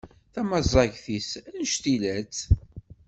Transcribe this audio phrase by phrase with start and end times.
[0.33, 2.39] Tamaẓagt-is anect-ilatt.